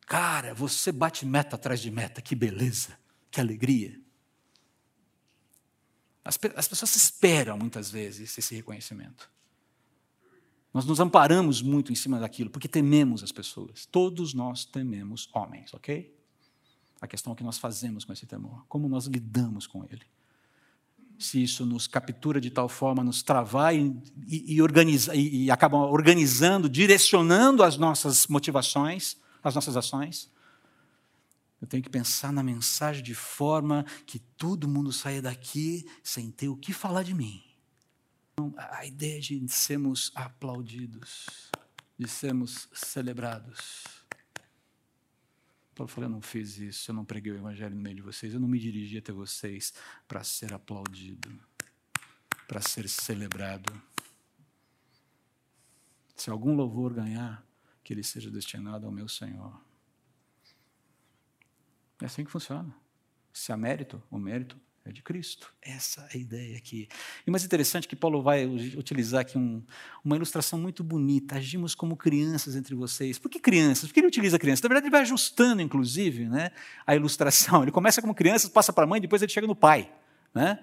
[0.07, 2.97] Cara, você bate meta atrás de meta, que beleza,
[3.29, 3.99] que alegria.
[6.23, 9.29] As, as pessoas esperam muitas vezes esse reconhecimento.
[10.73, 13.85] Nós nos amparamos muito em cima daquilo, porque tememos as pessoas.
[13.85, 16.15] Todos nós tememos homens, ok?
[17.05, 20.01] A questão é o que nós fazemos com esse temor, como nós lidamos com ele.
[21.19, 23.95] Se isso nos captura de tal forma, nos travar e,
[24.27, 30.31] e, e, organiza, e, e acaba organizando, direcionando as nossas motivações, as nossas ações,
[31.61, 36.49] eu tenho que pensar na mensagem de forma que todo mundo saia daqui sem ter
[36.49, 37.39] o que falar de mim.
[38.57, 41.51] A ideia de sermos aplaudidos,
[41.99, 44.04] de sermos celebrados.
[45.75, 48.33] Paulo falou: Eu não fiz isso, eu não preguei o evangelho no meio de vocês,
[48.33, 49.73] eu não me dirigi até vocês
[50.07, 51.29] para ser aplaudido,
[52.47, 53.71] para ser celebrado.
[56.15, 57.45] Se algum louvor ganhar,
[57.83, 59.61] que ele seja destinado ao meu Senhor.
[62.01, 62.75] É assim que funciona.
[63.31, 65.51] Se há mérito, o mérito é de Cristo.
[65.61, 66.87] Essa é a ideia aqui.
[67.25, 69.63] E mais interessante que Paulo vai utilizar aqui um,
[70.03, 71.37] uma ilustração muito bonita.
[71.37, 73.17] Agimos como crianças entre vocês.
[73.17, 73.87] Por que crianças?
[73.87, 74.61] Por que ele utiliza crianças?
[74.61, 76.51] Na verdade, ele vai ajustando, inclusive, né,
[76.85, 77.63] a ilustração.
[77.63, 79.91] Ele começa como criança, passa para a mãe, depois ele chega no pai.
[80.33, 80.59] Né?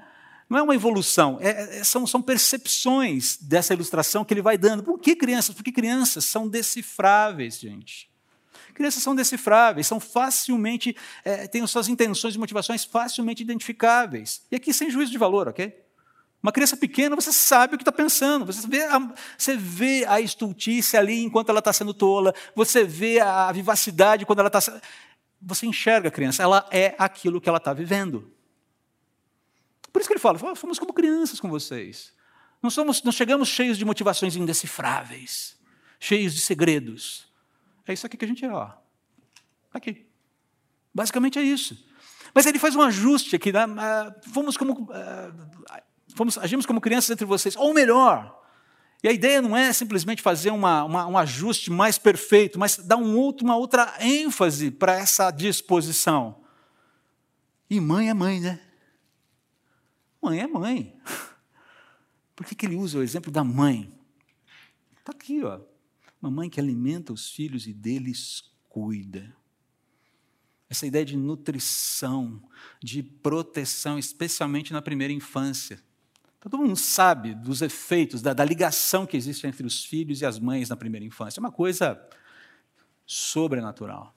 [0.48, 4.82] Não é uma evolução, é, é, são, são percepções dessa ilustração que ele vai dando.
[4.84, 5.54] Por que crianças?
[5.54, 8.11] Porque crianças são decifráveis, gente.
[8.74, 14.42] Crianças são decifráveis, são facilmente, é, têm suas intenções e motivações facilmente identificáveis.
[14.50, 15.82] E aqui sem juízo de valor, ok?
[16.42, 20.20] Uma criança pequena, você sabe o que está pensando, você vê, a, você vê a
[20.20, 24.60] estultice ali enquanto ela está sendo tola, você vê a vivacidade quando ela está.
[25.40, 28.32] Você enxerga a criança, ela é aquilo que ela está vivendo.
[29.92, 32.12] Por isso que ele fala: fomos como crianças com vocês.
[32.60, 35.56] Nós, somos, nós chegamos cheios de motivações indecifráveis,
[36.00, 37.30] cheios de segredos.
[37.86, 38.70] É isso aqui que a gente é, ó.
[39.72, 40.06] Aqui.
[40.94, 41.86] Basicamente é isso.
[42.34, 43.52] Mas ele faz um ajuste aqui.
[43.52, 43.60] Né?
[43.78, 45.82] Ah, fomos como, ah,
[46.14, 47.56] fomos, agimos como crianças entre vocês.
[47.56, 48.42] Ou melhor,
[49.02, 52.96] e a ideia não é simplesmente fazer uma, uma, um ajuste mais perfeito, mas dar
[52.96, 56.40] um outro, uma outra ênfase para essa disposição.
[57.68, 58.60] E mãe é mãe, né?
[60.22, 60.96] Mãe é mãe.
[62.36, 63.92] Por que, que ele usa o exemplo da mãe?
[64.98, 65.58] Está aqui, ó.
[66.22, 69.34] Uma mãe que alimenta os filhos e deles cuida.
[70.70, 72.40] Essa ideia de nutrição,
[72.80, 75.82] de proteção, especialmente na primeira infância.
[76.40, 80.38] Todo mundo sabe dos efeitos, da, da ligação que existe entre os filhos e as
[80.38, 81.40] mães na primeira infância.
[81.40, 82.00] É uma coisa
[83.04, 84.14] sobrenatural.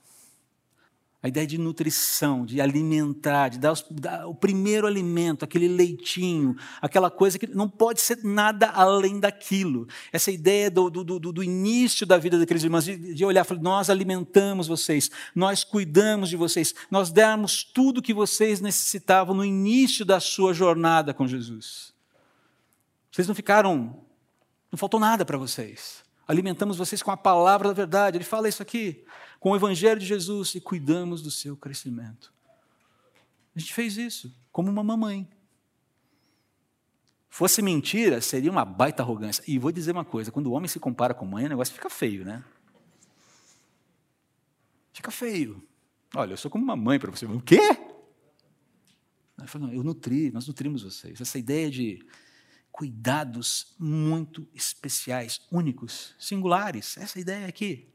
[1.25, 6.55] A ideia de nutrição, de alimentar, de dar, os, dar, o primeiro alimento, aquele leitinho,
[6.79, 9.87] aquela coisa que não pode ser nada além daquilo.
[10.13, 13.47] Essa ideia do, do, do, do início da vida daqueles irmãos, de, de olhar e
[13.47, 19.43] falar: nós alimentamos vocês, nós cuidamos de vocês, nós demos tudo que vocês necessitavam no
[19.43, 21.91] início da sua jornada com Jesus.
[23.11, 23.99] Vocês não ficaram,
[24.71, 26.04] não faltou nada para vocês.
[26.27, 28.17] Alimentamos vocês com a palavra da verdade.
[28.17, 29.05] Ele fala isso aqui
[29.39, 32.33] com o Evangelho de Jesus e cuidamos do seu crescimento.
[33.55, 35.27] A gente fez isso, como uma mamãe.
[37.29, 39.43] Fosse mentira, seria uma baita arrogância.
[39.47, 41.89] E vou dizer uma coisa: quando o homem se compara com mãe, o negócio fica
[41.89, 42.43] feio, né?
[44.93, 45.61] Fica feio.
[46.15, 47.25] Olha, eu sou como uma mãe para você.
[47.25, 47.59] O quê?
[49.37, 51.19] Eu, falo, eu nutri, nós nutrimos vocês.
[51.19, 52.05] Essa ideia de
[52.75, 56.97] cuidados muito especiais, únicos, singulares.
[56.97, 57.87] Essa ideia aqui.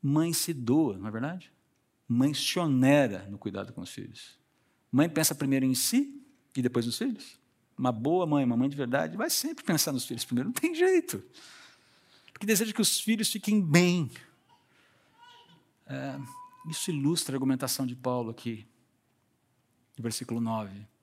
[0.00, 1.52] Mãe se doa, não é verdade?
[2.08, 4.38] Mãe se onera no cuidado com os filhos.
[4.90, 7.38] Mãe pensa primeiro em si e depois nos filhos.
[7.76, 10.74] Uma boa mãe, uma mãe de verdade, vai sempre pensar nos filhos primeiro, não tem
[10.74, 11.22] jeito.
[12.32, 14.10] Porque deseja que os filhos fiquem bem.
[15.86, 16.18] É,
[16.70, 18.66] isso ilustra a argumentação de Paulo aqui,
[19.98, 20.95] no versículo 9.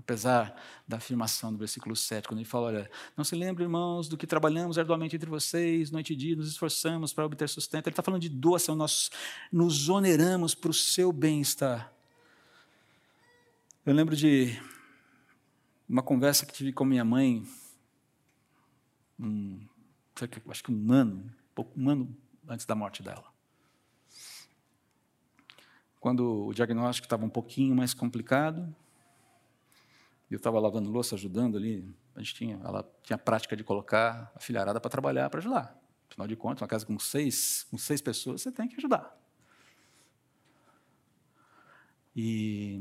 [0.00, 0.56] Apesar
[0.88, 4.26] da afirmação do versículo 7, quando ele fala: Olha, não se lembre, irmãos, do que
[4.26, 7.86] trabalhamos arduamente entre vocês, noite e dia, nos esforçamos para obter sustento.
[7.86, 9.10] Ele está falando de doação, nós
[9.52, 11.92] nos oneramos para o seu bem-estar.
[13.84, 14.58] Eu lembro de
[15.86, 17.46] uma conversa que tive com minha mãe,
[19.18, 19.60] um,
[20.48, 21.30] acho que um ano,
[21.76, 22.16] um ano
[22.48, 23.30] antes da morte dela.
[26.00, 28.74] Quando o diagnóstico estava um pouquinho mais complicado,
[30.34, 34.32] eu estava lavando louça, ajudando ali, a gente tinha, ela tinha a prática de colocar
[34.34, 35.76] a filharada para trabalhar, para ajudar.
[36.08, 39.16] Afinal de contas, uma casa com seis, com seis pessoas, você tem que ajudar.
[42.14, 42.80] E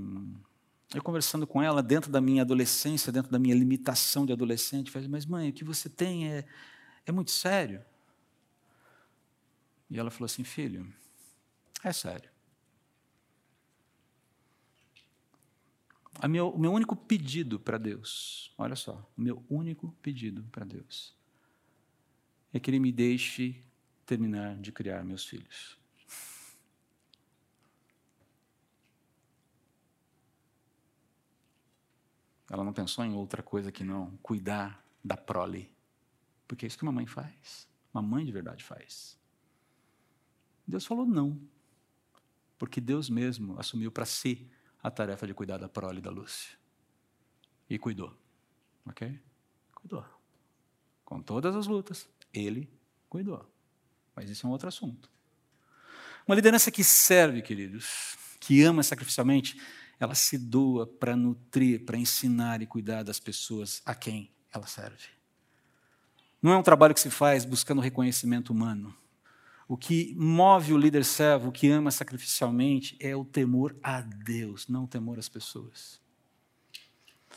[0.94, 5.08] eu conversando com ela, dentro da minha adolescência, dentro da minha limitação de adolescente, falei,
[5.08, 6.46] mas mãe, o que você tem é,
[7.06, 7.84] é muito sério.
[9.90, 10.92] E ela falou assim, filho,
[11.84, 12.30] é sério.
[16.28, 21.16] Meu, o meu único pedido para Deus, olha só, o meu único pedido para Deus
[22.52, 23.64] é que Ele me deixe
[24.06, 25.78] terminar de criar meus filhos.
[32.50, 35.72] Ela não pensou em outra coisa que não cuidar da prole.
[36.48, 37.68] Porque é isso que uma mãe faz.
[37.94, 39.18] Uma mãe de verdade faz.
[40.68, 41.40] Deus falou não.
[42.58, 44.50] Porque Deus mesmo assumiu para si
[44.82, 46.58] a tarefa de cuidar da prole da Lúcia.
[47.70, 48.16] E cuidou.
[48.86, 49.20] Ok?
[49.76, 50.06] Cuidou.
[51.06, 52.70] Com todas as lutas, ele
[53.10, 53.48] cuidou.
[54.16, 55.10] Mas isso é um outro assunto.
[56.28, 59.60] Uma liderança que serve, queridos, que ama sacrificialmente,
[60.00, 65.08] ela se doa para nutrir, para ensinar e cuidar das pessoas a quem ela serve.
[66.42, 68.96] Não é um trabalho que se faz buscando reconhecimento humano.
[69.70, 74.68] O que move o líder servo, o que ama sacrificialmente, é o temor a Deus,
[74.68, 76.02] não o temor às pessoas.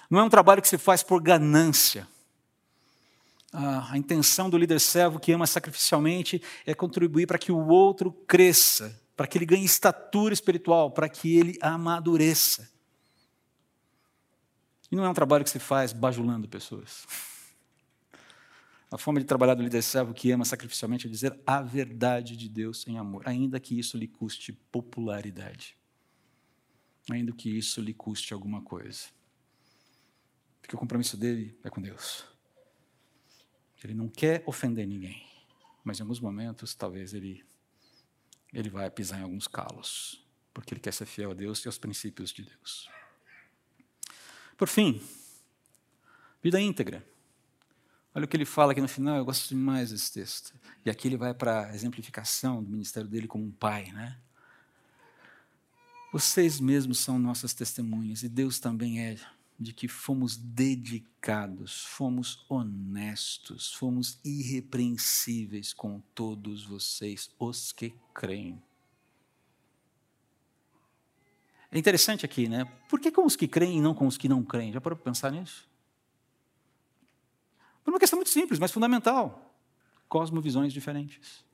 [0.08, 2.08] Não é um trabalho que se faz por ganância.
[3.52, 8.98] A, intenção do líder servo que ama sacrificialmente é contribuir para que o outro cresça,
[9.14, 12.72] para que ele ganhe estatura espiritual, para que ele amadureça.
[14.90, 17.06] E não é um trabalho que se faz bajulando pessoas.
[18.92, 22.46] A forma de trabalhar do líder servo que ama sacrificialmente é dizer a verdade de
[22.46, 25.78] Deus em amor, ainda que isso lhe custe popularidade,
[27.10, 29.06] ainda que isso lhe custe alguma coisa.
[30.60, 32.26] Porque o compromisso dele é com Deus.
[33.82, 35.26] Ele não quer ofender ninguém,
[35.82, 37.42] mas em alguns momentos talvez ele
[38.52, 41.78] ele vai pisar em alguns calos, porque ele quer ser fiel a Deus e aos
[41.78, 42.90] princípios de Deus.
[44.54, 45.00] Por fim,
[46.42, 47.10] vida íntegra.
[48.14, 50.52] Olha o que ele fala aqui no final, eu gosto demais desse texto.
[50.84, 54.18] E aqui ele vai para a exemplificação do ministério dele como um pai, né?
[56.12, 59.16] Vocês mesmos são nossas testemunhas e Deus também é
[59.58, 68.62] de que fomos dedicados, fomos honestos, fomos irrepreensíveis com todos vocês, os que creem.
[71.70, 72.66] É interessante aqui, né?
[72.90, 74.70] Por que com os que creem e não com os que não creem?
[74.70, 75.71] Já parou para pensar nisso?
[77.84, 79.54] Por uma questão muito simples, mas fundamental.
[80.08, 81.44] Cosmovisões diferentes.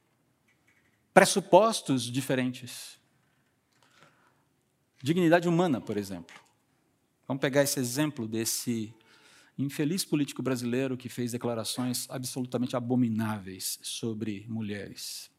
[1.15, 2.99] Pressupostos diferentes.
[5.03, 6.35] Dignidade humana, por exemplo.
[7.27, 8.95] Vamos pegar esse exemplo desse
[9.59, 15.31] infeliz político brasileiro que fez declarações absolutamente abomináveis sobre mulheres.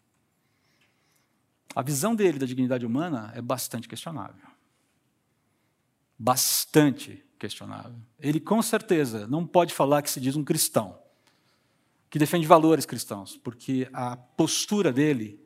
[1.76, 4.48] A visão dele da dignidade humana é bastante questionável.
[6.20, 7.96] Bastante questionável.
[8.20, 11.00] Ele, com certeza, não pode falar que se diz um cristão,
[12.10, 15.40] que defende valores cristãos, porque a postura dele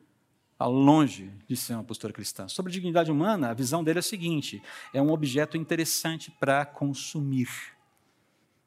[0.54, 2.46] Está longe de ser uma postura cristã.
[2.46, 4.62] Sobre dignidade humana, a visão dele é a seguinte:
[4.92, 7.48] é um objeto interessante para consumir,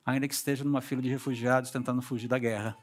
[0.05, 2.77] ainda que esteja numa fila de refugiados tentando fugir da guerra.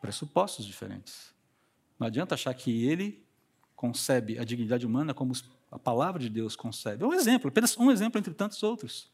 [0.00, 1.34] Pressupostos diferentes.
[1.98, 3.22] Não adianta achar que ele
[3.74, 5.34] concebe a dignidade humana como
[5.70, 7.04] a palavra de Deus concebe.
[7.04, 9.10] É um exemplo, apenas um exemplo entre tantos outros.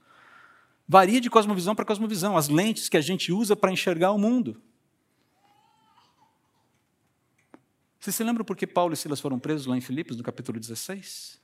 [0.89, 4.63] Varia de cosmovisão para cosmovisão, as lentes que a gente usa para enxergar o mundo.
[7.99, 10.61] Você se lembra por que Paulo e Silas foram presos lá em Filipos, no capítulo
[10.61, 11.41] 16?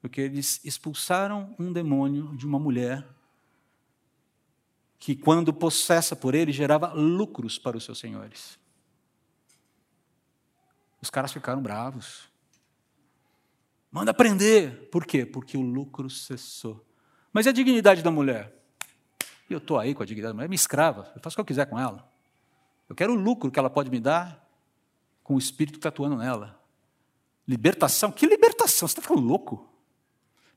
[0.00, 3.06] Porque eles expulsaram um demônio de uma mulher
[4.98, 8.58] que, quando possessa por ele, gerava lucros para os seus senhores.
[11.00, 12.31] Os caras ficaram bravos.
[13.92, 14.88] Manda prender.
[14.90, 15.26] Por quê?
[15.26, 16.82] Porque o lucro cessou.
[17.30, 18.58] Mas e a dignidade da mulher?
[19.50, 21.44] Eu estou aí com a dignidade da mulher, me escrava, eu faço o que eu
[21.44, 22.10] quiser com ela.
[22.88, 24.42] Eu quero o lucro que ela pode me dar
[25.22, 26.58] com o espírito que está atuando nela.
[27.46, 28.10] Libertação?
[28.10, 28.88] Que libertação?
[28.88, 29.68] Você está ficando louco?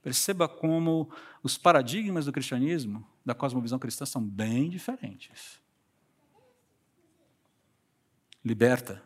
[0.01, 1.09] Perceba como
[1.43, 5.59] os paradigmas do cristianismo, da cosmovisão cristã, são bem diferentes.
[8.43, 9.03] Liberta.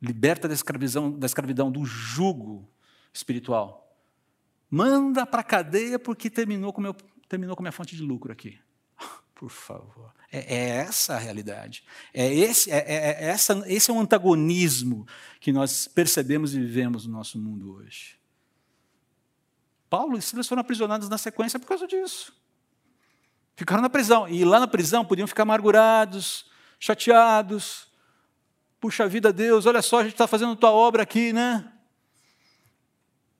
[0.00, 2.69] Liberta da escravidão, da escravidão, do jugo
[3.12, 3.80] espiritual.
[4.70, 6.94] Manda para a cadeia porque terminou com, meu,
[7.28, 8.58] terminou com minha fonte de lucro aqui.
[9.34, 10.12] Por favor.
[10.30, 11.82] É, é essa a realidade.
[12.14, 15.06] É esse, é, é, é, essa, esse é um antagonismo
[15.40, 18.18] que nós percebemos e vivemos no nosso mundo hoje.
[19.88, 22.32] Paulo e Silas foram aprisionados na sequência por causa disso.
[23.56, 24.28] Ficaram na prisão.
[24.28, 26.46] E lá na prisão podiam ficar amargurados,
[26.78, 27.88] chateados.
[28.80, 31.70] Puxa vida, Deus, olha só, a gente está fazendo tua obra aqui, né?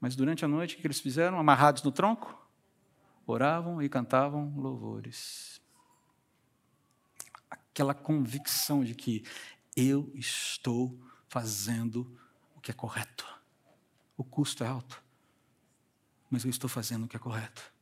[0.01, 1.39] Mas durante a noite, o que eles fizeram?
[1.39, 2.37] Amarrados no tronco?
[3.27, 5.61] Oravam e cantavam louvores.
[7.51, 9.25] Aquela convicção de que
[9.77, 10.99] eu estou
[11.29, 12.19] fazendo
[12.57, 13.27] o que é correto.
[14.17, 15.03] O custo é alto
[16.31, 17.73] mas eu estou fazendo o que é correto.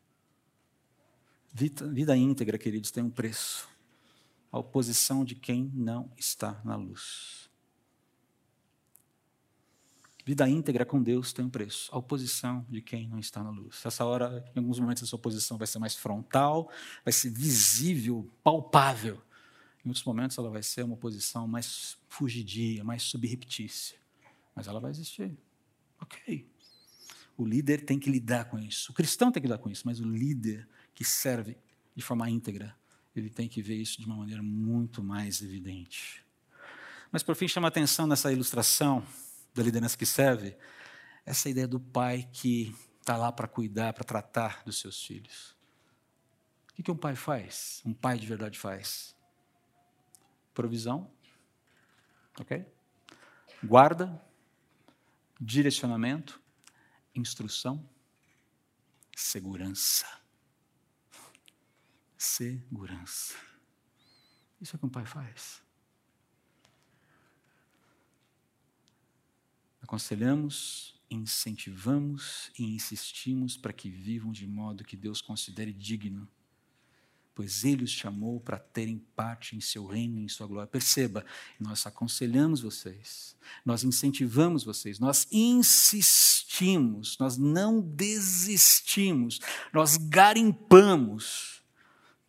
[1.53, 3.69] Vida, vida íntegra, queridos, tem um preço.
[4.51, 7.47] A oposição de quem não está na luz.
[10.29, 11.89] Vida íntegra com Deus tem um preço.
[11.91, 13.81] A oposição de quem não está na luz.
[13.83, 16.70] Essa hora, em alguns momentos, essa oposição vai ser mais frontal,
[17.03, 19.22] vai ser visível, palpável.
[19.83, 23.99] Em outros momentos, ela vai ser uma oposição mais fugidia, mais subreptícia.
[24.55, 25.35] Mas ela vai existir.
[25.99, 26.47] Ok.
[27.35, 28.93] O líder tem que lidar com isso.
[28.93, 31.57] O cristão tem que lidar com isso, mas o líder que serve
[31.97, 32.76] de forma íntegra,
[33.16, 36.22] ele tem que ver isso de uma maneira muito mais evidente.
[37.11, 39.03] Mas, por fim, chama atenção nessa ilustração
[39.55, 40.57] da liderança que serve,
[41.24, 45.57] essa ideia do pai que está lá para cuidar, para tratar dos seus filhos.
[46.78, 47.82] O que um pai faz?
[47.84, 49.16] Um pai de verdade faz?
[50.55, 51.11] Provisão,
[52.38, 52.64] ok?
[53.64, 54.22] Guarda,
[55.40, 56.40] direcionamento,
[57.14, 57.88] instrução,
[59.16, 60.07] segurança.
[62.16, 63.34] Segurança.
[64.61, 65.62] Isso é o que um pai faz.
[69.89, 76.28] Aconselhamos, incentivamos e insistimos para que vivam de modo que Deus considere digno
[77.39, 80.66] pois ele os chamou para terem parte em seu reino e em sua glória.
[80.66, 81.24] Perceba,
[81.61, 89.39] nós aconselhamos vocês, nós incentivamos vocês, nós insistimos, nós não desistimos,
[89.72, 91.62] nós garimpamos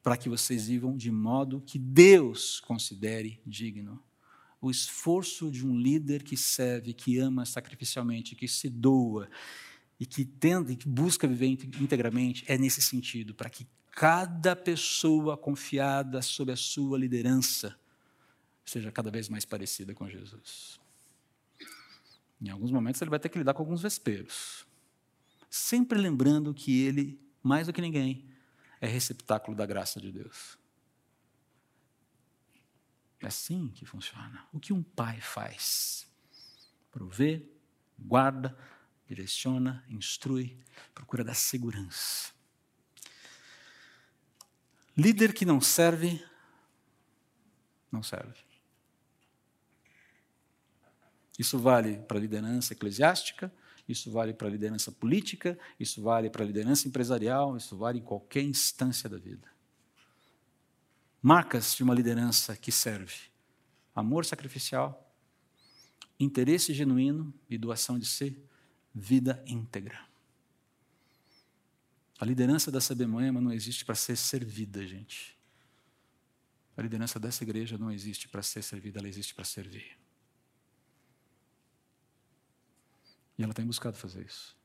[0.04, 4.00] para que vocês vivam de modo que Deus considere digno.
[4.62, 9.30] O esforço de um líder que serve, que ama sacrificialmente, que se doa
[10.00, 11.48] e que tenta, que busca viver
[11.82, 17.78] integramente, é nesse sentido, para que cada pessoa confiada sob a sua liderança
[18.66, 20.80] seja cada vez mais parecida com Jesus.
[22.42, 24.66] Em alguns momentos ele vai ter que lidar com alguns vesperos,
[25.50, 28.26] sempre lembrando que ele, mais do que ninguém,
[28.80, 30.59] é receptáculo da graça de Deus.
[33.22, 34.46] É assim que funciona.
[34.54, 36.08] O que um pai faz?
[36.92, 37.46] Provê,
[37.98, 38.58] guarda,
[39.08, 40.58] direciona, instrui,
[40.94, 42.32] procura dar segurança.
[44.96, 46.24] Líder que não serve,
[47.92, 48.38] não serve.
[51.38, 53.52] Isso vale para a liderança eclesiástica,
[53.88, 58.04] isso vale para a liderança política, isso vale para a liderança empresarial, isso vale em
[58.04, 59.48] qualquer instância da vida.
[61.22, 63.30] Marcas de uma liderança que serve:
[63.94, 65.14] amor sacrificial,
[66.20, 68.42] interesse genuíno e doação de si,
[68.94, 70.08] vida íntegra.
[72.20, 75.38] A liderança CB Moema não existe para ser servida, gente.
[76.76, 79.98] A liderança dessa igreja não existe para ser servida, ela existe para servir.
[83.38, 84.58] E ela tem buscado fazer isso.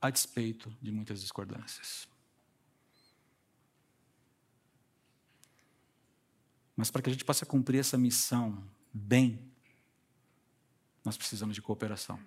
[0.00, 2.08] A despeito de muitas discordâncias.
[6.80, 9.52] Mas para que a gente possa cumprir essa missão bem,
[11.04, 12.18] nós precisamos de cooperação.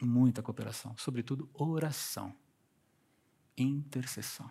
[0.00, 2.32] Muita cooperação, sobretudo oração,
[3.58, 4.48] intercessão.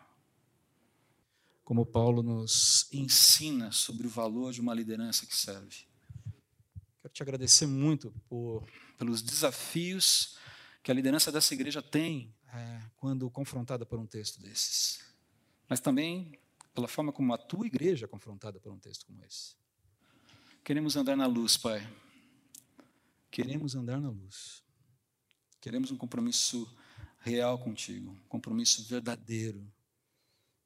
[1.64, 5.86] Como Paulo nos ensina sobre o valor de uma liderança que serve.
[7.01, 10.38] Quero te agradecer muito por, pelos desafios
[10.84, 14.99] que a liderança dessa igreja tem é, quando confrontada por um texto desses.
[15.70, 16.43] Mas também
[16.74, 19.55] pela forma como a tua igreja é confrontada por um texto como esse.
[20.63, 21.82] Queremos andar na luz, Pai.
[23.30, 24.63] Queremos andar na luz.
[25.59, 26.67] Queremos um compromisso
[27.19, 29.71] real contigo, um compromisso verdadeiro.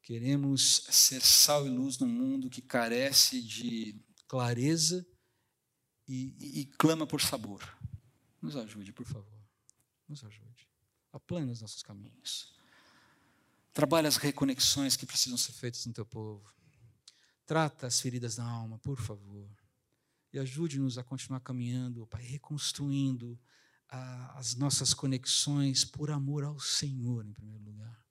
[0.01, 5.05] Queremos ser sal e luz num mundo que carece de clareza
[6.07, 7.61] e, e, e clama por sabor.
[8.41, 9.37] Nos ajude, por favor.
[10.07, 10.67] Nos ajude.
[11.11, 12.56] Aplane os nossos caminhos.
[13.77, 16.51] Trabalhe as reconexões que precisam ser feitas no teu povo.
[17.45, 19.55] Trata as feridas da alma, por favor.
[20.33, 23.39] E ajude-nos a continuar caminhando, Pai, reconstruindo
[23.87, 28.03] a, as nossas conexões por amor ao Senhor, em primeiro lugar.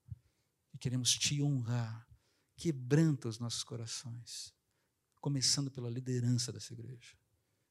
[0.72, 2.06] E queremos te honrar.
[2.56, 4.54] Quebranta os nossos corações,
[5.20, 7.18] começando pela liderança dessa igreja.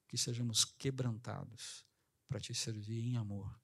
[0.09, 1.85] Que sejamos quebrantados
[2.27, 3.57] para te servir em amor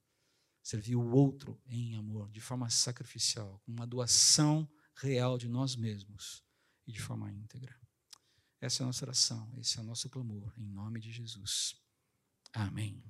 [0.62, 6.44] servir o outro em amor, de forma sacrificial, com uma doação real de nós mesmos
[6.86, 7.76] e de forma íntegra.
[8.60, 11.74] Essa é a nossa oração, esse é o nosso clamor, em nome de Jesus.
[12.52, 13.02] Amém.